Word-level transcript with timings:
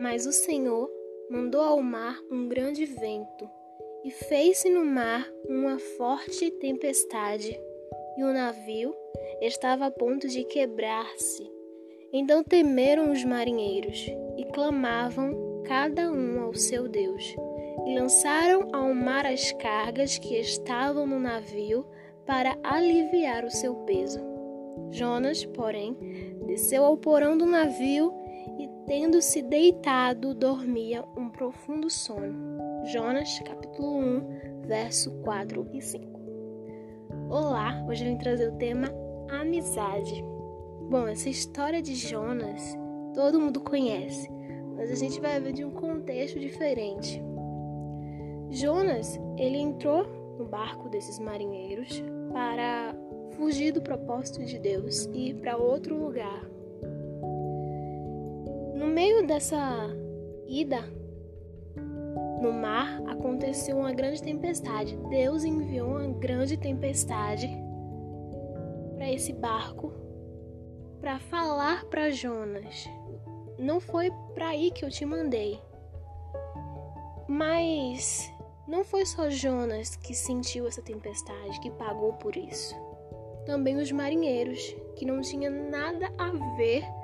Mas 0.00 0.24
o 0.24 0.32
Senhor 0.32 0.90
mandou 1.28 1.60
ao 1.60 1.82
mar 1.82 2.18
um 2.30 2.48
grande 2.48 2.86
vento 2.86 3.46
e 4.02 4.10
fez-se 4.10 4.70
no 4.70 4.82
mar 4.82 5.30
uma 5.46 5.78
forte 5.78 6.50
tempestade, 6.52 7.60
e 8.16 8.24
o 8.24 8.32
navio 8.32 8.94
estava 9.42 9.86
a 9.86 9.90
ponto 9.90 10.26
de 10.26 10.42
quebrar-se. 10.44 11.46
Então 12.10 12.42
temeram 12.42 13.12
os 13.12 13.22
marinheiros 13.24 14.06
e 14.38 14.44
clamavam 14.54 15.62
cada 15.66 16.10
um 16.10 16.40
ao 16.44 16.54
seu 16.54 16.88
Deus, 16.88 17.36
e 17.86 17.94
lançaram 17.94 18.68
ao 18.72 18.94
mar 18.94 19.26
as 19.26 19.52
cargas 19.52 20.16
que 20.16 20.34
estavam 20.40 21.06
no 21.06 21.20
navio 21.20 21.84
para 22.24 22.56
aliviar 22.62 23.44
o 23.44 23.50
seu 23.50 23.74
peso. 23.84 24.20
Jonas, 24.90 25.44
porém, 25.44 25.94
desceu 26.46 26.86
ao 26.86 26.96
porão 26.96 27.36
do 27.36 27.44
navio 27.44 28.19
tendo-se 28.90 29.40
deitado, 29.40 30.34
dormia 30.34 31.04
um 31.16 31.28
profundo 31.28 31.88
sono. 31.88 32.58
Jonas, 32.86 33.38
capítulo 33.38 33.98
1, 33.98 34.66
verso 34.66 35.12
4 35.22 35.64
e 35.72 35.80
5. 35.80 36.20
Olá, 37.28 37.86
hoje 37.88 38.04
eu 38.04 38.10
vim 38.10 38.18
trazer 38.18 38.48
o 38.48 38.56
tema 38.56 38.92
amizade. 39.30 40.24
Bom, 40.90 41.06
essa 41.06 41.28
história 41.28 41.80
de 41.80 41.94
Jonas 41.94 42.76
todo 43.14 43.38
mundo 43.38 43.60
conhece, 43.60 44.28
mas 44.74 44.90
a 44.90 44.96
gente 44.96 45.20
vai 45.20 45.38
ver 45.38 45.52
de 45.52 45.64
um 45.64 45.70
contexto 45.70 46.40
diferente. 46.40 47.22
Jonas, 48.50 49.20
ele 49.38 49.58
entrou 49.58 50.04
no 50.36 50.46
barco 50.46 50.88
desses 50.88 51.20
marinheiros 51.20 52.02
para 52.32 52.92
fugir 53.36 53.70
do 53.70 53.82
propósito 53.82 54.44
de 54.44 54.58
Deus 54.58 55.04
e 55.12 55.28
ir 55.28 55.34
para 55.34 55.56
outro 55.56 55.96
lugar. 55.96 56.59
No 58.80 58.86
meio 58.86 59.26
dessa 59.26 59.58
ida 60.48 60.82
no 62.40 62.50
mar, 62.50 62.98
aconteceu 63.06 63.76
uma 63.76 63.92
grande 63.92 64.22
tempestade. 64.22 64.96
Deus 65.10 65.44
enviou 65.44 65.90
uma 65.90 66.06
grande 66.06 66.56
tempestade 66.56 67.46
para 68.96 69.12
esse 69.12 69.34
barco 69.34 69.92
para 70.98 71.18
falar 71.18 71.84
para 71.90 72.08
Jonas. 72.08 72.88
Não 73.58 73.80
foi 73.80 74.10
para 74.32 74.48
aí 74.48 74.70
que 74.70 74.82
eu 74.82 74.88
te 74.88 75.04
mandei. 75.04 75.60
Mas 77.28 78.32
não 78.66 78.82
foi 78.82 79.04
só 79.04 79.28
Jonas 79.28 79.94
que 79.94 80.14
sentiu 80.14 80.66
essa 80.66 80.80
tempestade, 80.80 81.60
que 81.60 81.70
pagou 81.70 82.14
por 82.14 82.34
isso 82.34 82.74
também 83.44 83.76
os 83.76 83.90
marinheiros, 83.90 84.76
que 84.96 85.04
não 85.04 85.20
tinha 85.20 85.50
nada 85.50 86.12
a 86.18 86.30
ver 86.56 86.84
com 86.84 86.99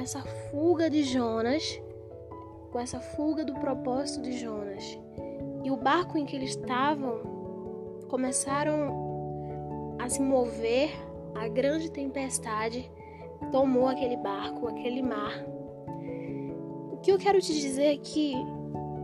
essa 0.00 0.22
fuga 0.50 0.88
de 0.88 1.02
Jonas, 1.02 1.80
com 2.72 2.78
essa 2.78 3.00
fuga 3.00 3.44
do 3.44 3.54
propósito 3.54 4.22
de 4.22 4.38
Jonas. 4.38 4.98
E 5.62 5.70
o 5.70 5.76
barco 5.76 6.16
em 6.16 6.24
que 6.24 6.36
eles 6.36 6.50
estavam 6.50 7.20
começaram 8.08 9.96
a 9.98 10.08
se 10.08 10.20
mover, 10.20 10.90
a 11.34 11.48
grande 11.48 11.90
tempestade 11.90 12.90
tomou 13.52 13.88
aquele 13.88 14.16
barco, 14.16 14.68
aquele 14.68 15.02
mar. 15.02 15.44
O 16.92 16.98
que 17.02 17.12
eu 17.12 17.18
quero 17.18 17.40
te 17.40 17.52
dizer 17.52 17.94
é 17.94 17.96
que 17.96 18.34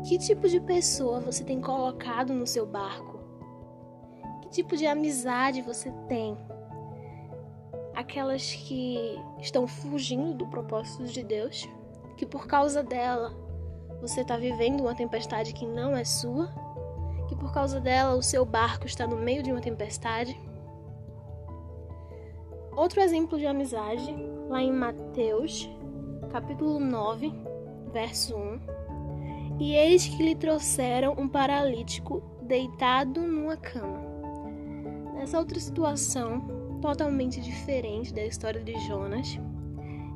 que 0.06 0.18
tipo 0.18 0.48
de 0.48 0.60
pessoa 0.60 1.18
você 1.18 1.42
tem 1.42 1.60
colocado 1.60 2.32
no 2.32 2.46
seu 2.46 2.64
barco? 2.64 3.18
Que 4.42 4.48
tipo 4.50 4.76
de 4.76 4.86
amizade 4.86 5.62
você 5.62 5.90
tem? 6.08 6.36
Aquelas 8.06 8.54
que 8.54 9.20
estão 9.40 9.66
fugindo 9.66 10.32
do 10.32 10.46
propósito 10.46 11.06
de 11.06 11.24
Deus, 11.24 11.68
que 12.16 12.24
por 12.24 12.46
causa 12.46 12.80
dela 12.80 13.34
você 14.00 14.20
está 14.20 14.36
vivendo 14.36 14.82
uma 14.82 14.94
tempestade 14.94 15.52
que 15.52 15.66
não 15.66 15.96
é 15.96 16.04
sua, 16.04 16.48
que 17.28 17.34
por 17.34 17.52
causa 17.52 17.80
dela 17.80 18.14
o 18.14 18.22
seu 18.22 18.44
barco 18.44 18.86
está 18.86 19.08
no 19.08 19.16
meio 19.16 19.42
de 19.42 19.50
uma 19.50 19.60
tempestade. 19.60 20.40
Outro 22.76 23.00
exemplo 23.00 23.36
de 23.38 23.46
amizade, 23.46 24.14
lá 24.48 24.62
em 24.62 24.72
Mateus, 24.72 25.68
capítulo 26.30 26.78
9, 26.78 27.34
verso 27.92 28.36
1. 28.36 28.60
E 29.58 29.74
eis 29.74 30.06
que 30.06 30.22
lhe 30.22 30.36
trouxeram 30.36 31.12
um 31.18 31.28
paralítico 31.28 32.22
deitado 32.40 33.20
numa 33.20 33.56
cama. 33.56 34.00
Nessa 35.14 35.40
outra 35.40 35.58
situação, 35.58 36.55
totalmente 36.80 37.40
diferente 37.40 38.12
da 38.12 38.24
história 38.24 38.62
de 38.62 38.72
Jonas, 38.86 39.26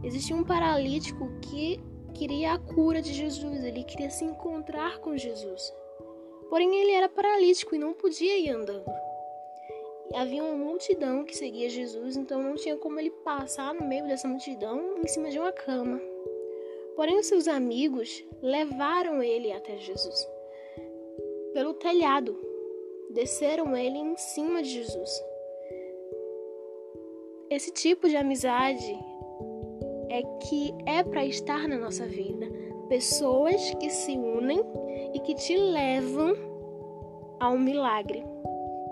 existia 0.05 0.37
um 0.37 0.45
paralítico 0.45 1.29
que 1.41 1.81
queria 2.15 2.55
a 2.55 2.59
cura 2.59 3.01
de 3.01 3.13
Jesus, 3.13 3.65
ele 3.65 3.85
queria 3.85 4.11
se 4.11 4.25
encontrar 4.25 4.99
com 4.99 5.17
Jesus. 5.17 5.73
Porém, 6.49 6.75
ele 6.81 6.93
era 6.93 7.09
paralítico 7.09 7.75
e 7.75 7.79
não 7.79 7.93
podia 7.93 8.39
ir 8.39 8.51
andando. 8.51 8.91
E 10.13 10.17
havia 10.17 10.43
uma 10.43 10.57
multidão 10.57 11.25
que 11.25 11.37
seguia 11.37 11.69
Jesus, 11.69 12.17
então 12.17 12.43
não 12.43 12.57
tinha 12.57 12.77
como 12.77 12.99
ele 12.99 13.11
passar 13.11 13.73
no 13.73 13.87
meio 13.87 14.07
dessa 14.07 14.27
multidão 14.27 14.99
em 15.03 15.07
cima 15.07 15.31
de 15.31 15.39
uma 15.39 15.53
cama. 15.53 16.01
Porém, 16.97 17.19
os 17.19 17.27
seus 17.27 17.47
amigos 17.47 18.25
levaram 18.43 19.23
ele 19.23 19.53
até 19.53 19.79
Jesus 19.79 20.27
pelo 21.53 21.75
telhado 21.75 22.39
desceram 23.11 23.77
ele 23.77 23.99
em 23.99 24.17
cima 24.17 24.63
de 24.63 24.71
Jesus. 24.71 25.23
Esse 27.51 27.73
tipo 27.73 28.09
de 28.09 28.17
amizade 28.17 28.97
é 30.09 30.23
que 30.23 30.73
é 30.87 31.03
para 31.03 31.27
estar 31.27 31.67
na 31.67 31.77
nossa 31.77 32.07
vida. 32.07 32.47
Pessoas 32.89 33.75
que 33.75 33.91
se 33.91 34.17
unem 34.17 34.63
e 35.13 35.19
que 35.19 35.35
te 35.35 35.57
levam 35.57 36.33
ao 37.41 37.59
milagre, 37.59 38.25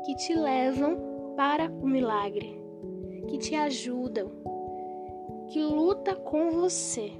que 0.05 0.15
te 0.17 0.35
levam 0.35 0.99
para 1.37 1.71
o 1.71 1.87
milagre, 1.87 2.61
que 3.29 3.39
te 3.39 3.55
ajudam, 3.55 4.29
que 5.47 5.63
luta 5.63 6.17
com 6.17 6.51
você. 6.51 7.13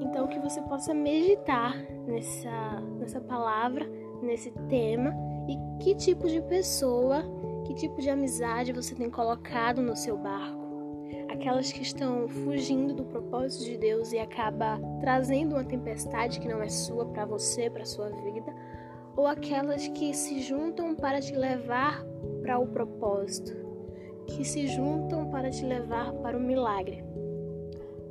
Então 0.00 0.26
que 0.26 0.40
você 0.40 0.60
possa 0.62 0.92
meditar 0.92 1.76
nessa, 2.06 2.80
nessa 2.98 3.20
palavra 3.20 3.88
nesse 4.22 4.50
tema 4.68 5.14
e 5.48 5.82
que 5.82 5.94
tipo 5.94 6.28
de 6.28 6.40
pessoa, 6.42 7.22
que 7.64 7.74
tipo 7.74 8.00
de 8.00 8.10
amizade 8.10 8.72
você 8.72 8.94
tem 8.94 9.10
colocado 9.10 9.82
no 9.82 9.96
seu 9.96 10.16
barco. 10.16 10.62
Aquelas 11.28 11.72
que 11.72 11.82
estão 11.82 12.28
fugindo 12.28 12.94
do 12.94 13.04
propósito 13.04 13.64
de 13.64 13.78
Deus 13.78 14.12
e 14.12 14.18
acaba 14.18 14.78
trazendo 15.00 15.54
uma 15.54 15.64
tempestade 15.64 16.40
que 16.40 16.48
não 16.48 16.62
é 16.62 16.68
sua 16.68 17.06
para 17.06 17.24
você, 17.24 17.70
para 17.70 17.84
sua 17.84 18.10
vida, 18.10 18.54
ou 19.16 19.26
aquelas 19.26 19.88
que 19.88 20.14
se 20.14 20.40
juntam 20.40 20.94
para 20.94 21.20
te 21.20 21.34
levar 21.34 22.04
para 22.42 22.58
o 22.58 22.66
propósito, 22.66 23.54
que 24.26 24.44
se 24.44 24.66
juntam 24.66 25.28
para 25.30 25.50
te 25.50 25.64
levar 25.64 26.12
para 26.14 26.36
o 26.36 26.40
milagre. 26.40 27.04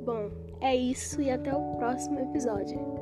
Bom, 0.04 0.30
é 0.60 0.74
isso 0.74 1.20
e 1.20 1.30
até 1.30 1.54
o 1.54 1.76
próximo 1.76 2.20
episódio. 2.20 3.01